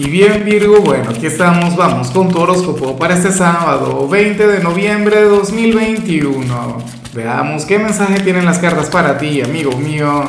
[0.00, 4.62] Y bien Virgo, bueno, aquí estamos, vamos con tu horóscopo para este sábado, 20 de
[4.62, 6.78] noviembre de 2021.
[7.12, 10.24] Veamos qué mensaje tienen las cartas para ti, amigo mío.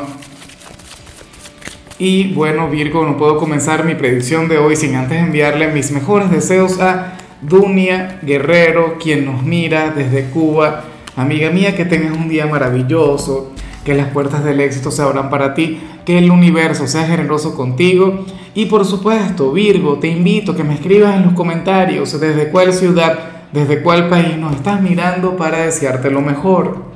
[1.98, 6.30] Y bueno Virgo, no puedo comenzar mi predicción de hoy sin antes enviarle mis mejores
[6.30, 10.84] deseos a Dunia Guerrero, quien nos mira desde Cuba.
[11.16, 13.51] Amiga mía, que tengas un día maravilloso,
[13.84, 18.24] que las puertas del éxito se abran para ti, que el universo sea generoso contigo.
[18.54, 22.72] Y por supuesto, Virgo, te invito a que me escribas en los comentarios desde cuál
[22.72, 23.18] ciudad,
[23.52, 26.92] desde cuál país nos estás mirando para desearte lo mejor.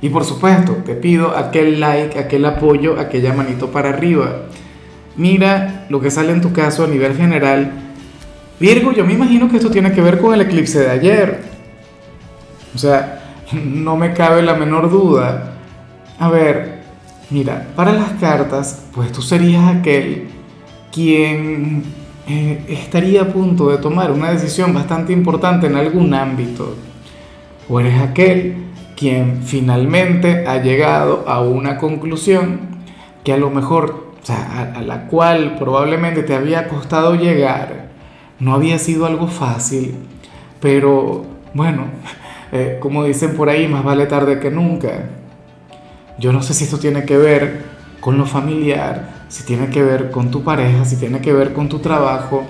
[0.00, 4.42] Y por supuesto, te pido aquel like, aquel apoyo, aquella manito para arriba.
[5.16, 7.72] Mira lo que sale en tu caso a nivel general.
[8.58, 11.40] Virgo, yo me imagino que esto tiene que ver con el eclipse de ayer.
[12.74, 15.52] O sea, no me cabe la menor duda
[16.18, 16.82] a ver,
[17.30, 20.28] mira, para las cartas, pues tú serías aquel
[20.92, 21.82] quien
[22.28, 26.76] eh, estaría a punto de tomar una decisión bastante importante en algún ámbito.
[27.68, 32.60] O eres aquel quien finalmente ha llegado a una conclusión
[33.24, 37.88] que a lo mejor, o sea, a, la cual probablemente te había costado llegar,
[38.38, 39.96] no había sido algo fácil,
[40.60, 41.86] pero bueno,
[42.52, 45.08] eh, como dicen por ahí, más vale tarde que nunca.
[46.18, 47.62] Yo no sé si esto tiene que ver
[48.00, 51.68] con lo familiar, si tiene que ver con tu pareja, si tiene que ver con
[51.68, 52.44] tu trabajo,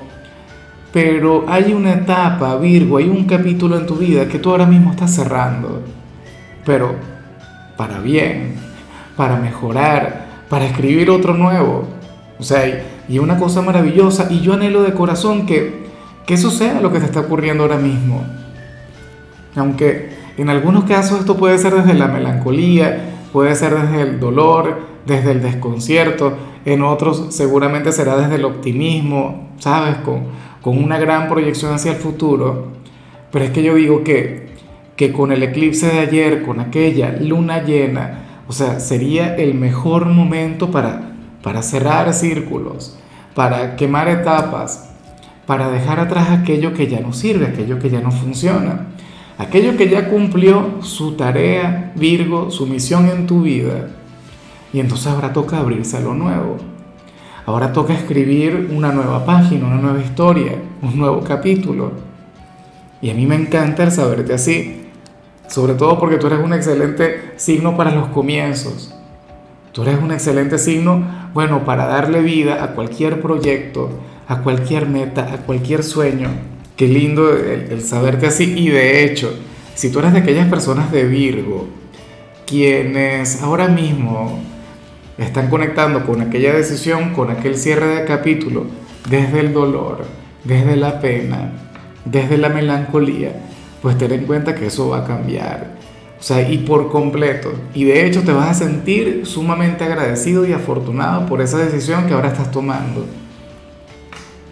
[0.92, 4.90] pero hay una etapa, Virgo, hay un capítulo en tu vida que tú ahora mismo
[4.90, 5.83] estás cerrando,
[6.66, 6.94] pero
[7.77, 8.55] para bien,
[9.16, 11.88] para mejorar, para escribir otro nuevo.
[12.38, 15.86] O sea, y una cosa maravillosa, y yo anhelo de corazón que,
[16.27, 18.24] que eso sea lo que te está ocurriendo ahora mismo.
[19.56, 24.80] Aunque en algunos casos esto puede ser desde la melancolía, puede ser desde el dolor,
[25.06, 29.97] desde el desconcierto, en otros seguramente será desde el optimismo, ¿sabes?
[29.97, 30.24] Con,
[30.61, 32.69] con una gran proyección hacia el futuro.
[33.30, 34.52] Pero es que yo digo que,
[34.97, 40.07] que con el eclipse de ayer, con aquella luna llena, o sea, sería el mejor
[40.07, 42.98] momento para, para cerrar círculos,
[43.34, 44.90] para quemar etapas,
[45.46, 48.89] para dejar atrás aquello que ya no sirve, aquello que ya no funciona.
[49.39, 53.89] Aquello que ya cumplió su tarea, Virgo, su misión en tu vida.
[54.73, 56.59] Y entonces ahora toca abrirse a lo nuevo.
[57.47, 61.93] Ahora toca escribir una nueva página, una nueva historia, un nuevo capítulo.
[63.01, 64.87] Y a mí me encanta el saberte así.
[65.49, 68.95] Sobre todo porque tú eres un excelente signo para los comienzos.
[69.73, 71.03] Tú eres un excelente signo,
[71.35, 73.91] bueno, para darle vida a cualquier proyecto,
[74.29, 76.29] a cualquier meta, a cualquier sueño.
[76.77, 78.55] Qué lindo el, saberte así.
[78.56, 79.34] Y de hecho,
[79.74, 81.68] si tú eres de aquellas personas de Virgo,
[82.46, 84.40] quienes ahora mismo
[85.18, 88.66] están conectando con aquella decisión, con aquel cierre de capítulo,
[89.08, 90.05] desde el dolor,
[90.44, 91.52] desde la pena,
[92.05, 93.33] desde la melancolía,
[93.80, 95.77] pues ten en cuenta que eso va a cambiar.
[96.18, 97.52] O sea, y por completo.
[97.74, 102.14] Y de hecho te vas a sentir sumamente agradecido y afortunado por esa decisión que
[102.14, 103.06] ahora estás tomando.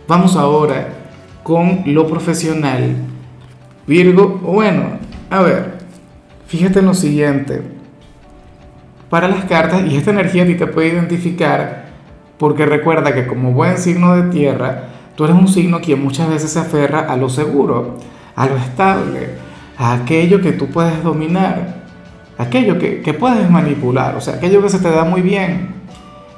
[0.08, 0.99] Vamos ahora
[1.42, 2.96] con lo profesional.
[3.86, 4.98] Virgo, bueno,
[5.30, 5.78] a ver,
[6.46, 7.62] fíjate en lo siguiente.
[9.08, 11.86] Para las cartas, y esta energía a ti te puede identificar,
[12.38, 14.84] porque recuerda que como buen signo de tierra,
[15.16, 17.98] tú eres un signo que muchas veces se aferra a lo seguro,
[18.36, 19.30] a lo estable,
[19.76, 21.82] a aquello que tú puedes dominar,
[22.38, 25.74] aquello que, que puedes manipular, o sea, aquello que se te da muy bien.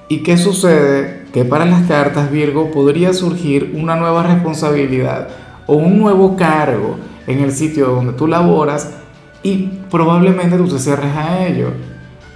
[0.08, 1.21] ¿Y qué sucede?
[1.32, 5.28] Que para las cartas Virgo podría surgir una nueva responsabilidad
[5.66, 8.92] o un nuevo cargo en el sitio donde tú laboras
[9.42, 11.70] y probablemente tú te cierres a ello,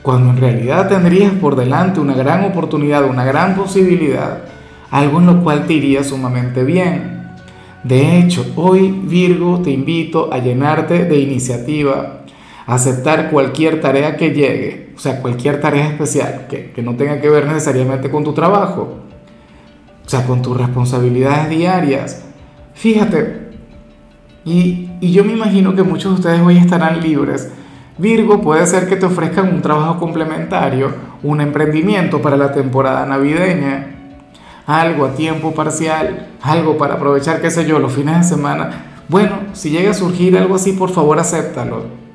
[0.02, 4.38] cuando en realidad tendrías por delante una gran oportunidad, una gran posibilidad,
[4.90, 7.16] algo en lo cual te iría sumamente bien.
[7.84, 12.22] De hecho, hoy Virgo te invito a llenarte de iniciativa,
[12.66, 17.28] aceptar cualquier tarea que llegue, o sea, cualquier tarea especial que, que, no tenga que
[17.28, 19.00] ver necesariamente con tu trabajo,
[20.04, 22.24] o sea, con tus responsabilidades diarias.
[22.72, 23.50] Fíjate,
[24.44, 27.52] y, y yo me imagino que muchos de ustedes hoy estarán libres.
[27.98, 33.87] Virgo puede ser que te ofrezcan un trabajo complementario, un emprendimiento para la temporada navideña,
[34.66, 39.02] algo a tiempo parcial, algo para aprovechar, qué sé yo, los fines de semana.
[39.08, 42.06] Bueno, si llega a surgir algo así, por favor, acéptalo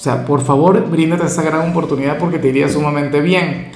[0.00, 3.66] o sea, por favor, bríndate esa gran oportunidad porque te iría sumamente bien.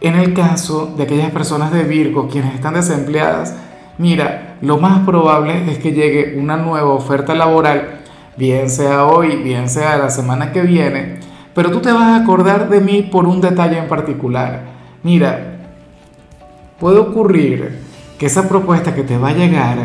[0.00, 3.54] En el caso de aquellas personas de Virgo quienes están desempleadas,
[3.96, 8.00] mira, lo más probable es que llegue una nueva oferta laboral,
[8.36, 11.20] bien sea hoy, bien sea la semana que viene,
[11.54, 14.62] pero tú te vas a acordar de mí por un detalle en particular.
[15.04, 15.60] Mira,
[16.80, 17.78] puede ocurrir
[18.18, 19.78] que esa propuesta que te va a llegar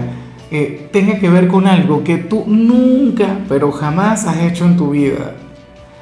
[0.50, 4.90] eh, tenga que ver con algo que tú nunca, pero jamás has hecho en tu
[4.90, 5.36] vida.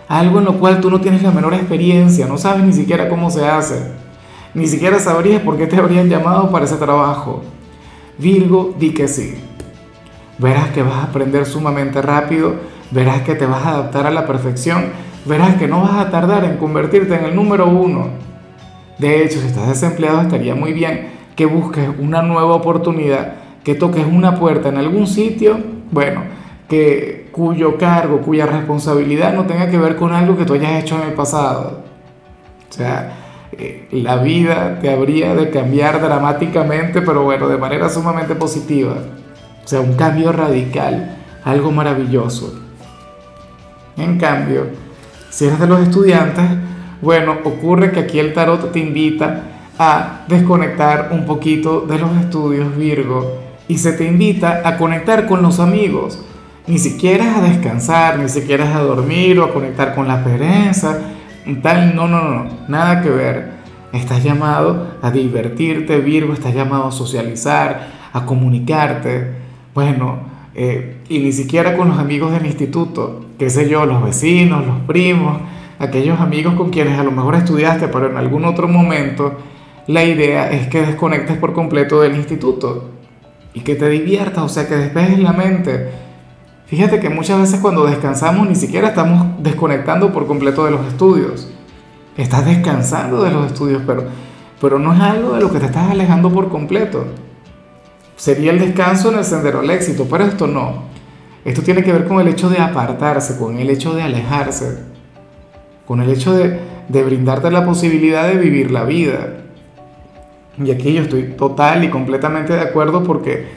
[0.08, 3.30] Algo en lo cual tú no tienes la menor experiencia, no sabes ni siquiera cómo
[3.30, 3.92] se hace,
[4.54, 7.44] ni siquiera sabrías por qué te habrían llamado para ese trabajo.
[8.18, 9.36] Virgo, di que sí.
[10.38, 12.56] Verás que vas a aprender sumamente rápido,
[12.92, 14.86] verás que te vas a adaptar a la perfección,
[15.26, 18.10] verás que no vas a tardar en convertirte en el número uno.
[18.98, 24.06] De hecho, si estás desempleado, estaría muy bien que busques una nueva oportunidad, que toques
[24.06, 25.60] una puerta en algún sitio,
[25.92, 26.22] bueno,
[26.68, 30.96] que cuyo cargo, cuya responsabilidad no tenga que ver con algo que tú hayas hecho
[30.96, 31.84] en el pasado.
[32.68, 33.14] O sea,
[33.52, 38.96] eh, la vida te habría de cambiar dramáticamente, pero bueno, de manera sumamente positiva.
[39.64, 42.60] O sea, un cambio radical, algo maravilloso.
[43.98, 44.66] En cambio,
[45.30, 46.44] si eres de los estudiantes,
[47.04, 49.44] bueno, ocurre que aquí el tarot te invita
[49.78, 53.38] a desconectar un poquito de los estudios Virgo
[53.68, 56.24] y se te invita a conectar con los amigos.
[56.68, 61.00] Ni siquiera a descansar, ni siquiera a dormir o a conectar con la pereza,
[61.62, 63.52] tal, no, no, no, nada que ver.
[63.94, 69.34] Estás llamado a divertirte, Virgo, estás llamado a socializar, a comunicarte.
[69.74, 70.20] Bueno,
[70.56, 74.80] eh, y ni siquiera con los amigos del instituto, qué sé yo, los vecinos, los
[74.82, 75.40] primos,
[75.80, 79.38] aquellos amigos con quienes a lo mejor estudiaste, pero en algún otro momento,
[79.88, 82.90] la idea es que desconectes por completo del instituto
[83.54, 86.07] y que te diviertas, o sea, que despejes la mente.
[86.68, 91.50] Fíjate que muchas veces cuando descansamos ni siquiera estamos desconectando por completo de los estudios.
[92.18, 94.06] Estás descansando de los estudios, pero,
[94.62, 97.06] pero no es algo de lo que te estás alejando por completo
[98.18, 100.88] sería el descanso en el sendero al éxito, pero esto no.
[101.46, 104.80] Esto tiene que ver con el hecho de apartarse, con el hecho de alejarse,
[105.86, 106.60] con el hecho de,
[106.90, 109.36] brindarte la posibilidad de vivir la vida.
[110.62, 113.48] Y aquí yo estoy total y completamente de acuerdo porque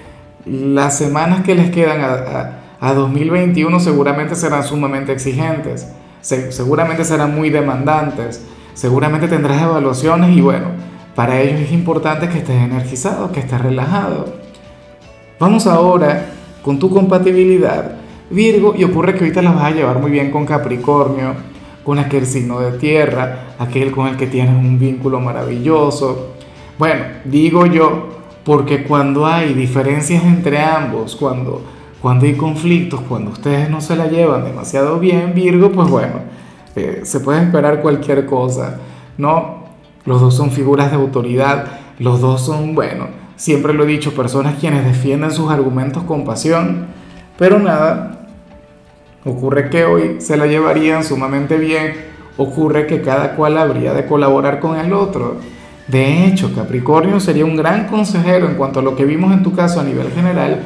[0.44, 5.88] las semanas que les quedan a, 2021 seguramente serán sumamente exigentes,
[6.20, 8.44] seguramente serán muy demandantes,
[8.74, 10.68] seguramente tendrás evaluaciones y bueno,
[11.14, 14.32] para ellos es importante que estés energizado, que estés relajado.
[15.38, 16.26] Vamos ahora
[16.62, 17.96] con tu compatibilidad,
[18.30, 21.34] Virgo, y ocurre que ahorita la vas a llevar muy bien con Capricornio,
[21.84, 26.34] con aquel signo de tierra, aquel con el que tienes un vínculo maravilloso.
[26.78, 31.62] Bueno, digo yo, porque cuando hay diferencias entre ambos, cuando,
[32.00, 36.14] cuando hay conflictos, cuando ustedes no se la llevan demasiado bien, Virgo, pues bueno,
[36.76, 38.78] eh, se puede esperar cualquier cosa,
[39.18, 39.64] ¿no?
[40.04, 41.66] Los dos son figuras de autoridad,
[41.98, 46.88] los dos son, bueno, Siempre lo he dicho, personas quienes defienden sus argumentos con pasión,
[47.38, 48.28] pero nada,
[49.24, 51.94] ocurre que hoy se la llevarían sumamente bien,
[52.36, 55.36] ocurre que cada cual habría de colaborar con el otro.
[55.88, 59.54] De hecho, Capricornio sería un gran consejero en cuanto a lo que vimos en tu
[59.54, 60.60] caso a nivel general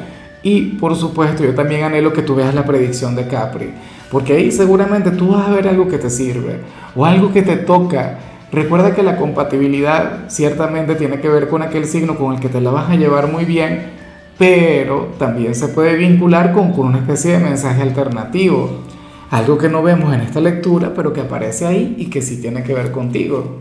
[0.44, 3.70] y por supuesto yo también anhelo que tú veas la predicción de Capri,
[4.11, 6.61] porque ahí seguramente tú vas a ver algo que te sirve
[6.94, 8.19] o algo que te toca
[8.55, 12.61] Recuerda que la compatibilidad ciertamente tiene que ver con aquel signo con el que te
[12.61, 13.91] la vas a llevar muy bien,
[14.38, 18.82] pero también se puede vincular con, una especie de mensaje alternativo,
[19.31, 22.62] algo que no vemos en esta lectura, pero que aparece ahí y que sí tiene
[22.62, 23.58] que ver contigo.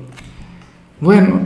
[1.01, 1.39] Bueno,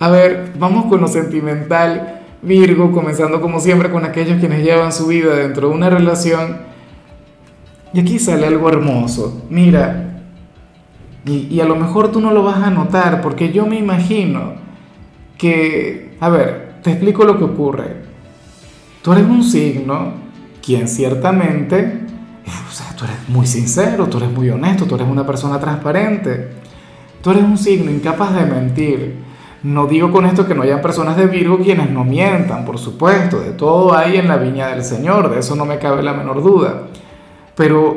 [0.00, 5.06] a ver, vamos con lo sentimental, Virgo, comenzando como siempre con aquellos quienes llevan su
[5.06, 6.58] vida dentro de una relación.
[7.92, 9.44] Y aquí sale algo hermoso.
[9.48, 10.22] Mira,
[11.24, 14.54] y, a lo mejor tú no lo vas a notar porque yo me imagino
[15.36, 17.96] que, a ver, te explico lo que ocurre.
[19.02, 20.12] Tú eres un signo
[20.64, 22.00] quien ciertamente,
[22.46, 26.48] o sea, tú eres muy sincero, tú eres muy honesto, tú eres una persona transparente.
[27.22, 29.25] Tú eres un signo incapaz de mentir.
[29.62, 33.40] No digo con esto que no hayan personas de Virgo quienes no mientan, por supuesto,
[33.40, 36.42] de todo hay en la viña del Señor, de eso no me cabe la menor
[36.42, 36.82] duda.
[37.54, 37.96] Pero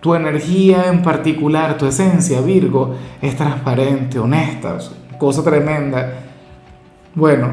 [0.00, 4.78] tu energía en particular, tu esencia, Virgo, es transparente, honesta,
[5.18, 6.12] cosa tremenda.
[7.14, 7.48] Bueno,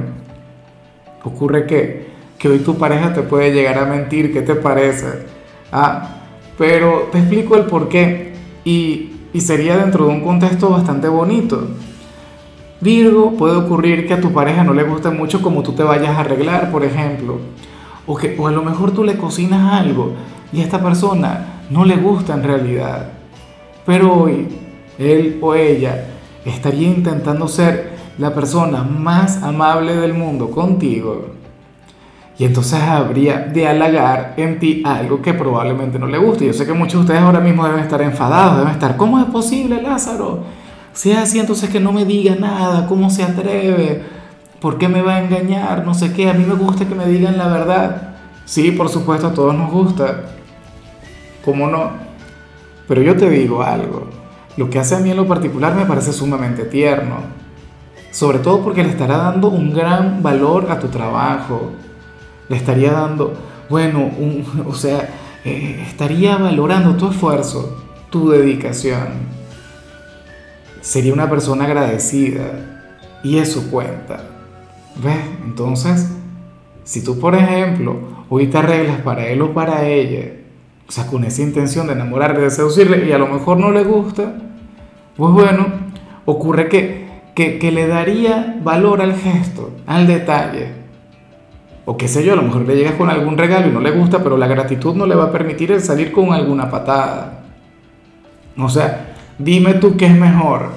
[1.24, 2.08] ocurre que,
[2.38, 5.26] que hoy tu pareja te puede llegar a mentir, ¿qué te parece?
[5.72, 6.10] Ah,
[6.58, 8.34] pero te explico el por qué
[8.66, 11.68] y, y sería dentro de un contexto bastante bonito.
[12.84, 16.18] Virgo, puede ocurrir que a tu pareja no le guste mucho como tú te vayas
[16.18, 17.40] a arreglar, por ejemplo.
[18.06, 20.12] O, que, o a lo mejor tú le cocinas algo
[20.52, 23.08] y esta persona no le gusta en realidad.
[23.86, 24.50] Pero hoy,
[25.00, 26.08] él o ella
[26.44, 31.28] estaría intentando ser la persona más amable del mundo contigo.
[32.38, 36.48] Y entonces habría de halagar en ti algo que probablemente no le guste.
[36.48, 39.26] Yo sé que muchos de ustedes ahora mismo deben estar enfadados, deben estar, ¿cómo es
[39.26, 40.63] posible, Lázaro?
[40.94, 44.04] Si es así, entonces que no me diga nada, ¿cómo se atreve?
[44.64, 45.86] ¿por qué me va a engañar?
[45.86, 48.14] No sé qué, a mí me gusta que me digan la verdad.
[48.46, 50.22] Sí, por supuesto, a todos nos gusta.
[51.44, 51.92] ¿Cómo no?
[52.88, 54.08] Pero yo te digo algo,
[54.56, 57.18] lo que hace a mí en lo particular me parece sumamente tierno.
[58.12, 61.74] Sobre todo porque le estará dando un gran valor a tu trabajo.
[62.48, 63.34] Le estaría dando,
[63.68, 64.12] bueno,
[64.66, 65.10] o sea,
[65.44, 69.43] eh, estaría valorando tu esfuerzo, tu dedicación.
[70.84, 72.92] Sería una persona agradecida
[73.24, 74.26] y eso cuenta.
[75.02, 75.16] ¿Ves?
[75.46, 76.12] Entonces,
[76.84, 77.96] si tú, por ejemplo,
[78.28, 80.34] hoy te arreglas para él o para ella,
[80.86, 83.86] o sea, con esa intención de enamorarle, de seducirle, y a lo mejor no le
[83.86, 84.36] gusta,
[85.16, 85.68] pues bueno,
[86.26, 90.68] ocurre que, que, que le daría valor al gesto, al detalle.
[91.86, 93.92] O qué sé yo, a lo mejor le llegas con algún regalo y no le
[93.92, 97.46] gusta, pero la gratitud no le va a permitir el salir con alguna patada.
[98.58, 99.13] O sea,
[99.44, 100.72] dime tú qué es mejor,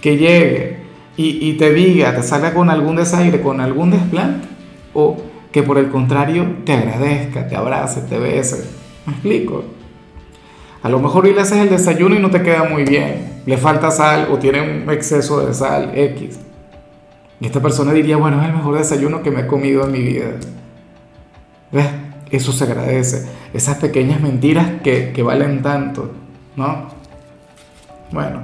[0.00, 0.78] que llegue
[1.16, 4.48] y, y te diga, te salga con algún desaire, con algún desplante,
[4.94, 5.16] o
[5.52, 8.64] que por el contrario te agradezca, te abrace, te bese.
[9.06, 9.64] ¿Me explico?
[10.82, 13.56] A lo mejor hoy le haces el desayuno y no te queda muy bien, le
[13.56, 16.40] falta sal o tiene un exceso de sal X.
[17.40, 20.00] Y esta persona diría, bueno, es el mejor desayuno que me he comido en mi
[20.00, 20.26] vida.
[21.70, 21.86] ¿Ves?
[22.30, 23.26] Eso se agradece.
[23.52, 26.12] Esas pequeñas mentiras que, que valen tanto,
[26.56, 26.91] ¿no?
[28.12, 28.40] Bueno,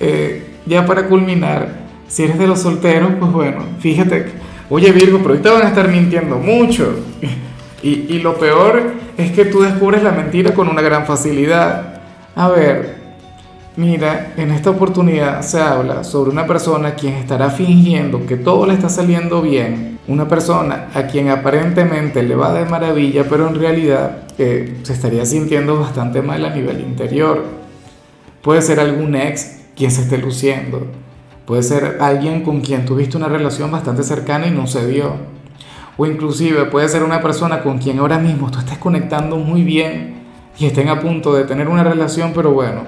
[0.00, 1.68] eh, ya para culminar,
[2.08, 4.26] si eres de los solteros, pues bueno, fíjate,
[4.70, 6.94] oye Virgo, pero ahorita van a estar mintiendo mucho.
[7.82, 12.00] Y, y lo peor es que tú descubres la mentira con una gran facilidad.
[12.34, 12.96] A ver,
[13.76, 18.72] Mira, en esta oportunidad se habla sobre una persona quien estará fingiendo que todo le
[18.72, 24.22] está saliendo bien, una persona a quien aparentemente le va de maravilla, pero en realidad
[24.38, 27.65] eh, se estaría sintiendo bastante mal a nivel interior.
[28.46, 30.86] Puede ser algún ex quien se esté luciendo,
[31.46, 35.14] puede ser alguien con quien tuviste una relación bastante cercana y no se dio,
[35.96, 40.22] o inclusive puede ser una persona con quien ahora mismo tú estás conectando muy bien
[40.60, 42.82] y estén a punto de tener una relación, pero bueno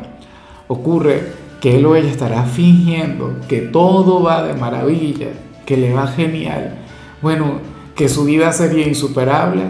[0.68, 5.30] ocurre que él o ella estará fingiendo que todo va de maravilla,
[5.66, 6.76] que le va genial,
[7.20, 7.58] bueno,
[7.96, 9.62] que su vida sería insuperable,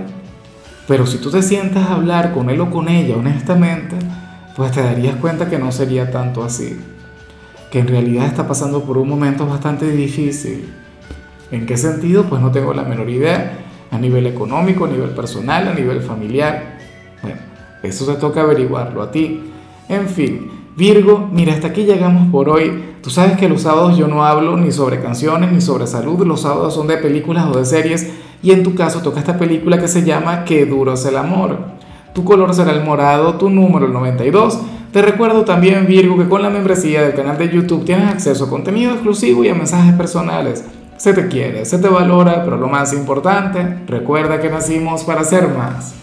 [0.86, 3.96] pero si tú te sientas a hablar con él o con ella honestamente,
[4.58, 6.76] pues te darías cuenta que no sería tanto así,
[7.70, 10.68] que en realidad está pasando por un momento bastante difícil.
[11.52, 12.24] ¿En qué sentido?
[12.24, 13.56] Pues no tengo la menor idea,
[13.92, 16.76] a nivel económico, a nivel personal, a nivel familiar.
[17.22, 17.38] Bueno,
[17.84, 19.44] eso te toca averiguarlo a ti.
[19.88, 22.96] En fin, Virgo, mira, hasta aquí llegamos por hoy.
[23.00, 26.40] Tú sabes que los sábados yo no hablo ni sobre canciones ni sobre salud, los
[26.40, 28.10] sábados son de películas o de series
[28.42, 31.77] y en tu caso toca esta película que se llama Qué duro es el amor.
[32.12, 34.60] Tu color será el morado, tu número el 92.
[34.92, 38.50] Te recuerdo también, Virgo, que con la membresía del canal de YouTube tienes acceso a
[38.50, 40.64] contenido exclusivo y a mensajes personales.
[40.96, 45.48] Se te quiere, se te valora, pero lo más importante, recuerda que nacimos para ser
[45.48, 45.94] más.